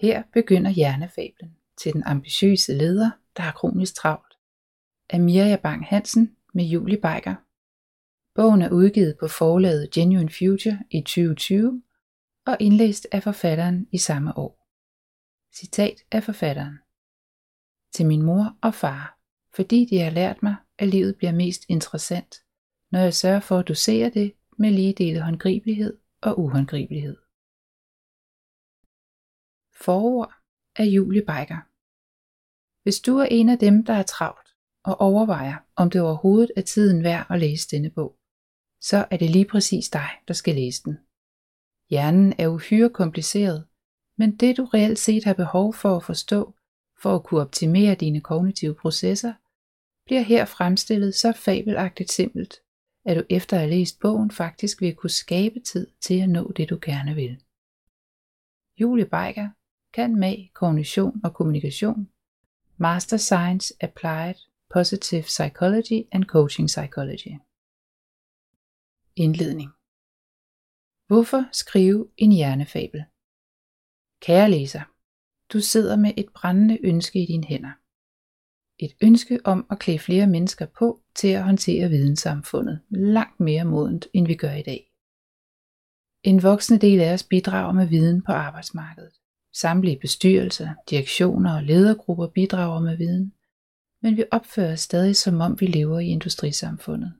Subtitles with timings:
[0.00, 4.34] Her begynder hjernefablen til den ambitiøse leder, der har kronisk travlt.
[5.10, 7.34] Af Mirja Bang Hansen med Julie Beiger.
[8.34, 11.82] Bogen er udgivet på forlaget Genuine Future i 2020
[12.46, 14.68] og indlæst af forfatteren i samme år.
[15.54, 16.78] Citat af forfatteren.
[17.92, 19.18] Til min mor og far,
[19.54, 22.34] fordi de har lært mig, at livet bliver mest interessant,
[22.90, 27.16] når jeg sørger for at dosere det med lige dele håndgribelighed og uhåndgribelighed.
[29.80, 30.32] Forord
[30.76, 31.60] af Julie Beiger
[32.82, 34.48] Hvis du er en af dem, der er travlt
[34.84, 38.16] og overvejer, om det overhovedet er tiden værd at læse denne bog,
[38.80, 40.98] så er det lige præcis dig, der skal læse den.
[41.90, 43.66] Hjernen er uhyre kompliceret,
[44.18, 46.54] men det du reelt set har behov for at forstå,
[47.02, 49.34] for at kunne optimere dine kognitive processer,
[50.06, 52.54] bliver her fremstillet så fabelagtigt simpelt,
[53.04, 56.52] at du efter at have læst bogen faktisk vil kunne skabe tid til at nå
[56.56, 57.42] det du gerne vil.
[58.80, 59.48] Julie Beiger
[59.98, 62.10] kan mag, kognition og kommunikation,
[62.76, 64.34] Master Science Applied
[64.74, 67.34] Positive Psychology and Coaching Psychology.
[69.16, 69.70] Indledning
[71.06, 73.04] Hvorfor skrive en hjernefabel?
[74.20, 74.82] Kære læser,
[75.52, 77.74] du sidder med et brændende ønske i dine hænder.
[78.78, 84.06] Et ønske om at klæde flere mennesker på til at håndtere videnssamfundet langt mere modent,
[84.12, 84.92] end vi gør i dag.
[86.22, 89.18] En voksende del af os bidrager med viden på arbejdsmarkedet.
[89.54, 93.32] Samtlige bestyrelser, direktioner og ledergrupper bidrager med viden,
[94.02, 97.12] men vi opfører os stadig som om vi lever i industrisamfundet.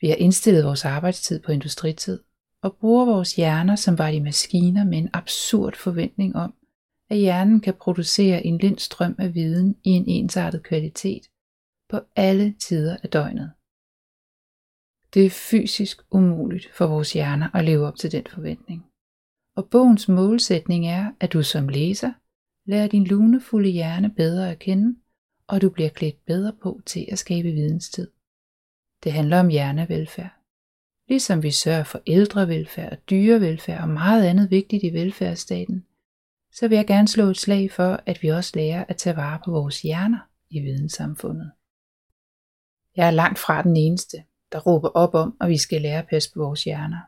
[0.00, 2.22] Vi har indstillet vores arbejdstid på industritid
[2.62, 6.54] og bruger vores hjerner som var de maskiner med en absurd forventning om,
[7.10, 11.22] at hjernen kan producere en lind strøm af viden i en ensartet kvalitet
[11.90, 13.52] på alle tider af døgnet.
[15.14, 18.93] Det er fysisk umuligt for vores hjerner at leve op til den forventning.
[19.56, 22.12] Og bogens målsætning er, at du som læser
[22.66, 24.96] lærer din lunefulde hjerne bedre at kende,
[25.46, 28.10] og du bliver klædt bedre på til at skabe videnstid.
[29.04, 30.30] Det handler om hjernevelfærd.
[31.08, 35.86] Ligesom vi sørger for ældrevelfærd og dyrevelfærd og meget andet vigtigt i velfærdsstaten,
[36.52, 39.40] så vil jeg gerne slå et slag for, at vi også lærer at tage vare
[39.44, 40.18] på vores hjerner
[40.50, 41.52] i videnssamfundet.
[42.96, 44.16] Jeg er langt fra den eneste,
[44.52, 47.00] der råber op om, at vi skal lære at passe på vores hjerner.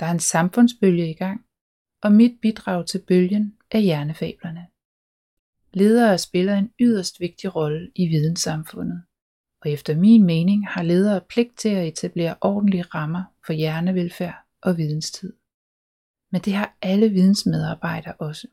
[0.00, 1.44] Der er en samfundsbølge i gang,
[2.02, 4.66] og mit bidrag til bølgen er hjernefablerne.
[5.72, 9.02] Ledere spiller en yderst vigtig rolle i videnssamfundet,
[9.60, 14.76] og efter min mening har ledere pligt til at etablere ordentlige rammer for hjernevelfærd og
[14.76, 15.32] videnstid.
[16.32, 18.48] Men det har alle vidensmedarbejdere også.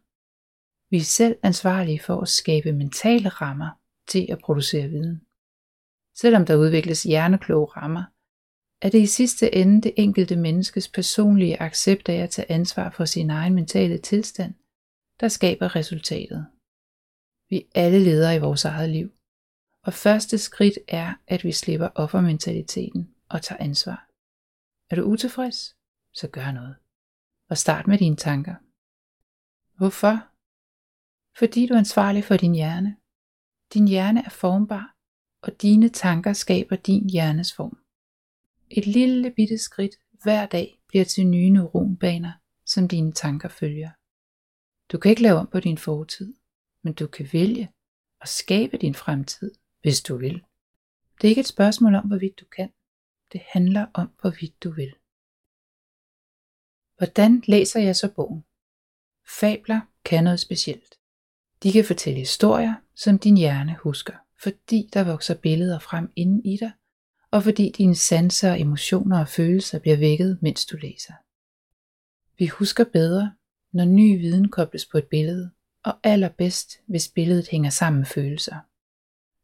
[0.89, 3.69] Vi er selv ansvarlige for at skabe mentale rammer
[4.07, 5.21] til at producere viden.
[6.15, 8.03] Selvom der udvikles hjernekloge rammer,
[8.85, 13.05] er det i sidste ende det enkelte menneskes personlige accept af at tage ansvar for
[13.05, 14.53] sin egen mentale tilstand,
[15.19, 16.47] der skaber resultatet.
[17.49, 19.11] Vi alle leder i vores eget liv,
[19.83, 24.09] og første skridt er, at vi slipper offermentaliteten og tager ansvar.
[24.89, 25.75] Er du utilfreds?
[26.13, 26.75] Så gør noget.
[27.49, 28.55] Og start med dine tanker.
[29.77, 30.27] Hvorfor?
[31.37, 32.97] Fordi du er ansvarlig for din hjerne.
[33.73, 34.95] Din hjerne er formbar,
[35.41, 37.84] og dine tanker skaber din hjernes form.
[38.69, 42.31] Et lille bitte skridt hver dag bliver til nye neuronbaner,
[42.65, 43.91] som dine tanker følger.
[44.91, 46.33] Du kan ikke lave om på din fortid,
[46.81, 47.71] men du kan vælge
[48.21, 50.43] at skabe din fremtid, hvis du vil.
[51.21, 52.69] Det er ikke et spørgsmål om, hvorvidt du kan.
[53.33, 54.95] Det handler om, hvorvidt du vil.
[56.97, 58.43] Hvordan læser jeg så bogen?
[59.39, 60.95] Fabler kan noget specielt.
[61.63, 66.57] De kan fortælle historier, som din hjerne husker, fordi der vokser billeder frem inden i
[66.57, 66.71] dig,
[67.35, 71.13] og fordi dine sanser, emotioner og følelser bliver vækket, mens du læser.
[72.37, 73.33] Vi husker bedre,
[73.73, 75.51] når ny viden kobles på et billede,
[75.83, 78.55] og allerbedst, hvis billedet hænger sammen med følelser.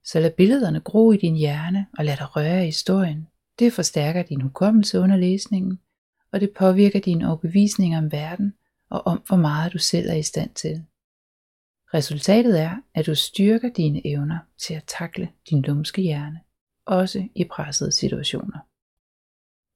[0.03, 3.28] Så lad billederne gro i din hjerne og lad dig røre i historien.
[3.59, 5.80] Det forstærker din hukommelse under læsningen,
[6.31, 8.53] og det påvirker dine overbevisninger om verden
[8.90, 10.85] og om, hvor meget du selv er i stand til.
[11.94, 16.39] Resultatet er, at du styrker dine evner til at takle din lumske hjerne,
[16.86, 18.60] også i pressede situationer.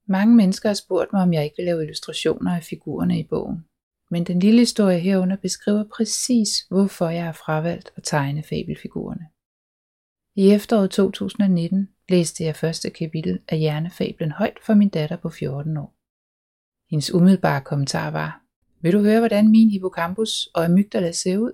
[0.08, 3.64] Mange mennesker har spurgt mig, om jeg ikke vil lave illustrationer af figurerne i bogen,
[4.10, 9.26] men den lille historie herunder beskriver præcis, hvorfor jeg har fravalgt at tegne fabelfigurerne.
[10.36, 15.76] I efteråret 2019 læste jeg første kapitel af Hjernefablen højt for min datter på 14
[15.76, 15.96] år.
[16.90, 18.42] Hendes umiddelbare kommentar var,
[18.82, 21.52] vil du høre, hvordan min hippocampus og amygdala ser ud?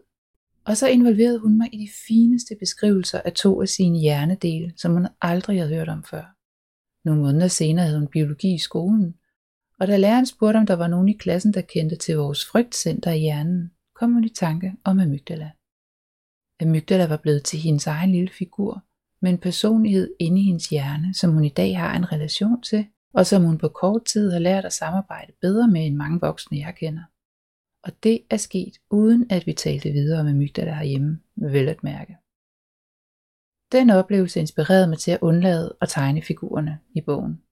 [0.64, 4.92] Og så involverede hun mig i de fineste beskrivelser af to af sine hjernedele, som
[4.92, 6.36] hun aldrig havde hørt om før.
[7.04, 9.14] Nogle måneder senere havde hun biologi i skolen,
[9.80, 13.10] og da læreren spurgte, om der var nogen i klassen, der kendte til vores frygtcenter
[13.10, 15.50] i hjernen, kom hun i tanke om amygdala.
[16.60, 18.84] Amygdala var blevet til hendes egen lille figur,
[19.22, 22.86] med en personlighed inde i hendes hjerne, som hun i dag har en relation til,
[23.14, 26.58] og som hun på kort tid har lært at samarbejde bedre med end mange voksne,
[26.58, 27.02] jeg kender.
[27.84, 32.16] Og det er sket uden at vi talte videre om amygdala herhjemme, vel at mærke.
[33.72, 37.42] Den oplevelse inspirerede mig til at undlade at tegne figurerne i bogen.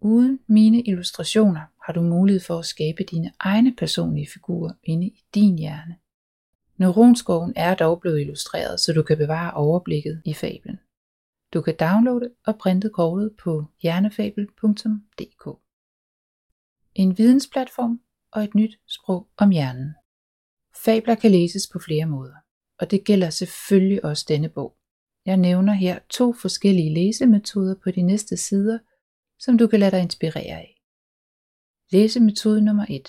[0.00, 5.24] Uden mine illustrationer har du mulighed for at skabe dine egne personlige figurer inde i
[5.34, 5.96] din hjerne.
[6.76, 10.78] Neuronskoven er dog blevet illustreret, så du kan bevare overblikket i fablen.
[11.54, 15.58] Du kan downloade og printe kortet på hjernefabel.dk.
[16.94, 18.00] En vidensplatform
[18.34, 19.94] og et nyt sprog om hjernen.
[20.84, 22.34] Fabler kan læses på flere måder,
[22.78, 24.76] og det gælder selvfølgelig også denne bog.
[25.26, 28.78] Jeg nævner her to forskellige læsemetoder på de næste sider,
[29.38, 30.80] som du kan lade dig inspirere af.
[31.92, 33.08] Læsemetode nummer 1.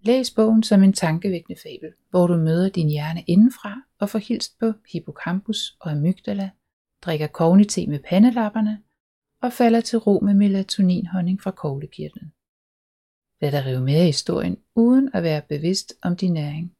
[0.00, 4.58] Læs bogen som en tankevækkende fabel, hvor du møder din hjerne indenfra og får hilst
[4.58, 6.50] på hippocampus og amygdala,
[7.02, 8.82] drikker kognite med pandelapperne
[9.42, 12.32] og falder til ro med melatoninhonning fra koglekirtlen.
[13.40, 16.76] Lad dig rive med i historien uden at være bevidst om din næring.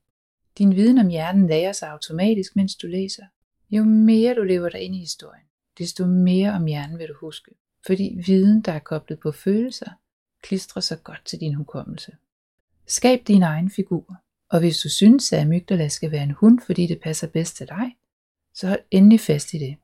[0.58, 3.24] Din viden om hjernen lærer sig automatisk, mens du læser.
[3.70, 5.46] Jo mere du lever dig ind i historien,
[5.78, 7.50] desto mere om hjernen vil du huske,
[7.86, 9.90] fordi viden, der er koblet på følelser,
[10.42, 12.12] klistrer sig godt til din hukommelse.
[12.86, 14.16] Skab din egen figur,
[14.50, 17.66] og hvis du synes, at amygdala skal være en hund, fordi det passer bedst til
[17.68, 17.96] dig,
[18.54, 19.76] så hold endelig fast i det.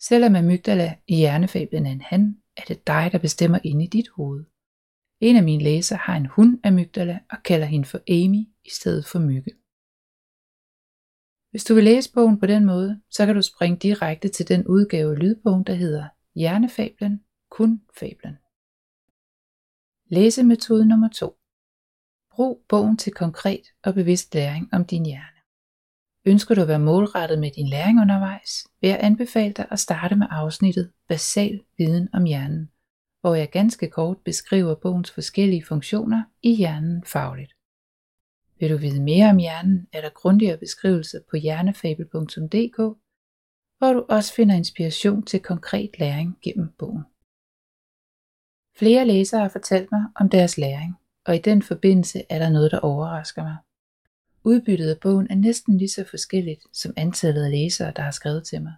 [0.00, 4.08] Selvom amygdala i hjernefablen er en han, er det dig, der bestemmer inde i dit
[4.08, 4.44] hoved.
[5.20, 6.58] En af mine læsere har en hund
[7.30, 9.50] og kalder hende for Amy i stedet for Mygge.
[11.50, 14.66] Hvis du vil læse bogen på den måde, så kan du springe direkte til den
[14.66, 18.36] udgave af lydbogen, der hedder Hjernefablen, kun fablen.
[20.10, 21.36] Læsemetode nummer 2.
[22.30, 25.40] Brug bogen til konkret og bevidst læring om din hjerne.
[26.24, 30.16] Ønsker du at være målrettet med din læring undervejs, vil jeg anbefale dig at starte
[30.16, 32.70] med afsnittet Basal viden om hjernen,
[33.26, 37.52] hvor jeg ganske kort beskriver bogens forskellige funktioner i hjernen fagligt.
[38.60, 42.76] Vil du vide mere om hjernen, er der grundigere beskrivelser på hjernefabel.dk,
[43.78, 47.04] hvor du også finder inspiration til konkret læring gennem bogen.
[48.78, 50.94] Flere læsere har fortalt mig om deres læring,
[51.24, 53.56] og i den forbindelse er der noget, der overrasker mig.
[54.44, 58.46] Udbyttet af bogen er næsten lige så forskelligt som antallet af læsere, der har skrevet
[58.46, 58.74] til mig.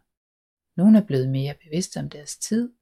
[0.76, 2.77] Nogle er blevet mere bevidste om deres tid.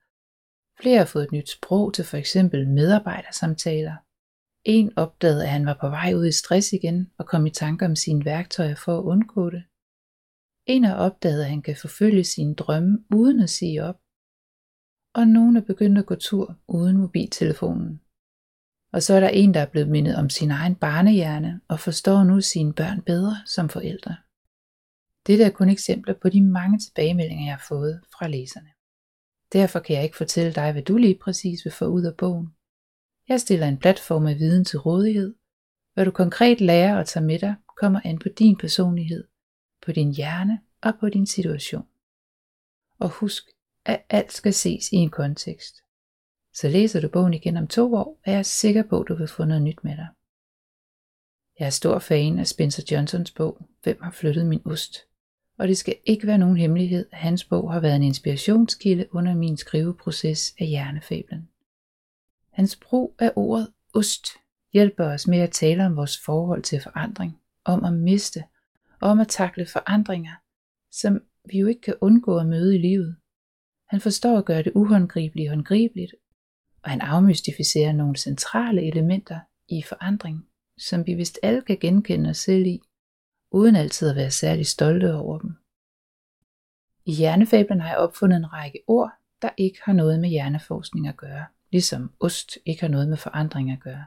[0.80, 3.96] Flere har fået et nyt sprog til for eksempel medarbejdersamtaler.
[4.64, 7.86] En opdagede, at han var på vej ud i stress igen og kom i tanker
[7.86, 9.64] om sine værktøjer for at undgå det.
[10.66, 14.00] En har opdaget, at han kan forfølge sine drømme uden at sige op.
[15.14, 18.00] Og nogen er begyndt at gå tur uden mobiltelefonen.
[18.92, 22.24] Og så er der en, der er blevet mindet om sin egen barnehjerne og forstår
[22.24, 24.16] nu sine børn bedre som forældre.
[25.26, 28.75] Dette er kun eksempler på de mange tilbagemeldinger, jeg har fået fra læserne.
[29.52, 32.48] Derfor kan jeg ikke fortælle dig, hvad du lige præcis vil få ud af bogen.
[33.28, 35.34] Jeg stiller en platform af viden til rådighed.
[35.94, 39.24] Hvad du konkret lærer og tager med dig, kommer an på din personlighed,
[39.82, 41.86] på din hjerne og på din situation.
[42.98, 43.44] Og husk,
[43.84, 45.76] at alt skal ses i en kontekst.
[46.54, 49.28] Så læser du bogen igen om to år, er jeg sikker på, at du vil
[49.28, 50.08] få noget nyt med dig.
[51.58, 55.06] Jeg er stor fan af Spencer Johnsons bog, Hvem har flyttet min ost?
[55.58, 59.34] Og det skal ikke være nogen hemmelighed, at hans bog har været en inspirationskilde under
[59.34, 61.48] min skriveproces af hjernefablen.
[62.52, 64.26] Hans brug af ordet ost
[64.72, 68.44] hjælper os med at tale om vores forhold til forandring, om at miste
[69.00, 70.34] og om at takle forandringer,
[70.92, 71.20] som
[71.50, 73.16] vi jo ikke kan undgå at møde i livet.
[73.88, 76.12] Han forstår at gøre det uhåndgribelige håndgribeligt
[76.86, 80.46] og han afmystificerer nogle centrale elementer i forandring,
[80.78, 82.80] som vi vist alle kan genkende os selv i,
[83.56, 85.50] uden altid at være særlig stolte over dem.
[87.04, 89.10] I hjernefablen har jeg opfundet en række ord,
[89.42, 93.70] der ikke har noget med hjerneforskning at gøre, ligesom ost ikke har noget med forandring
[93.70, 94.04] at gøre.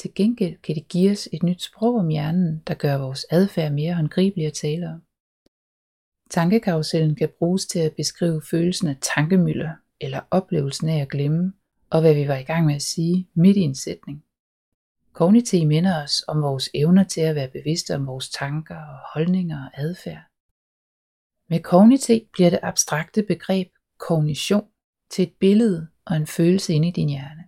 [0.00, 3.72] Til gengæld kan det give os et nyt sprog om hjernen, der gør vores adfærd
[3.72, 5.02] mere håndgribelig at tale om.
[6.30, 11.52] Tankekarusellen kan bruges til at beskrive følelsen af tankemøller eller oplevelsen af at glemme,
[11.90, 14.24] og hvad vi var i gang med at sige midt i en sætning.
[15.20, 19.64] Kognitiv minder os om vores evner til at være bevidste om vores tanker og holdninger
[19.64, 20.22] og adfærd.
[21.50, 24.68] Med kognitiv bliver det abstrakte begreb kognition
[25.10, 27.44] til et billede og en følelse inde i din hjerne.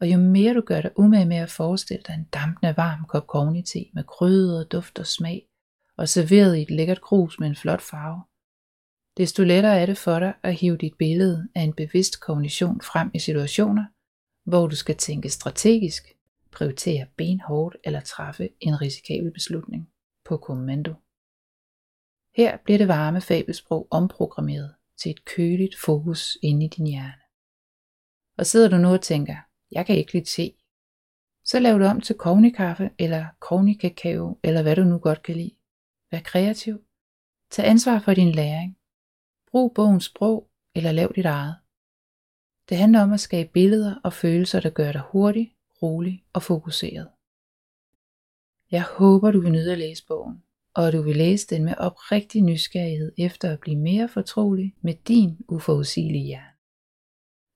[0.00, 3.26] Og jo mere du gør dig umage med at forestille dig en dampende varm kop
[3.26, 5.48] kognitiv med krydder, duft og smag,
[5.96, 8.22] og serveret i et lækkert krus med en flot farve,
[9.16, 13.10] desto lettere er det for dig at hive dit billede af en bevidst kognition frem
[13.14, 13.84] i situationer,
[14.50, 16.14] hvor du skal tænke strategisk,
[16.54, 19.90] prioritere benhårdt eller træffe en risikabel beslutning
[20.24, 20.94] på kommando.
[22.36, 27.22] Her bliver det varme fabelsprog omprogrammeret til et køligt fokus inde i din hjerne.
[28.38, 29.36] Og sidder du nu og tænker,
[29.70, 30.52] jeg kan ikke lide te,
[31.44, 35.56] så lav det om til kognikaffe eller kognikakao, eller hvad du nu godt kan lide.
[36.10, 36.84] Vær kreativ.
[37.50, 38.78] Tag ansvar for din læring.
[39.50, 41.56] Brug bogens sprog, eller lav dit eget.
[42.68, 45.53] Det handler om at skabe billeder og følelser, der gør dig hurtig,
[45.84, 47.08] rolig og fokuseret.
[48.70, 50.42] Jeg håber, du vil nyde at læse bogen,
[50.74, 54.94] og at du vil læse den med oprigtig nysgerrighed efter at blive mere fortrolig med
[54.94, 56.54] din uforudsigelige hjerne.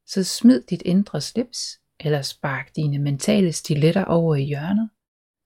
[0.06, 4.90] Så smid dit indre slips, eller spark dine mentale stiletter over i hjørnet,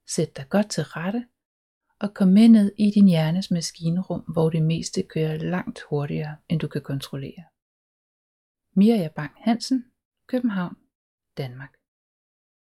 [0.09, 1.27] sæt dig godt til rette,
[2.01, 6.61] og kom med ned i din hjernes maskinerum, hvor det meste kører langt hurtigere, end
[6.61, 7.45] du kan kontrollere.
[8.77, 9.85] Mirja Bang Hansen,
[10.27, 10.77] København,
[11.37, 11.82] Danmark.